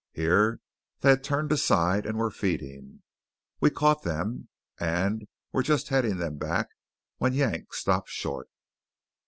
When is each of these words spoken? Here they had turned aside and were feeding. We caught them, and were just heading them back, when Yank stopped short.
Here 0.13 0.59
they 1.01 1.09
had 1.09 1.23
turned 1.23 1.51
aside 1.51 2.07
and 2.07 2.17
were 2.17 2.31
feeding. 2.31 3.03
We 3.59 3.69
caught 3.69 4.01
them, 4.01 4.47
and 4.79 5.27
were 5.51 5.61
just 5.61 5.89
heading 5.89 6.17
them 6.17 6.39
back, 6.39 6.69
when 7.19 7.33
Yank 7.35 7.71
stopped 7.75 8.09
short. 8.09 8.49